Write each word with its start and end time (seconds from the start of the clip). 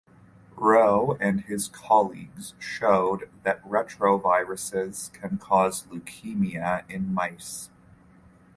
Rowe 0.57 1.15
and 1.21 1.41
his 1.41 1.67
colleagues 1.67 2.55
showed 2.57 3.29
that 3.43 3.63
retroviruses 3.63 5.13
can 5.13 5.37
cause 5.37 5.83
leukemia 5.91 6.89
in 6.89 7.13
mice. 7.13 7.69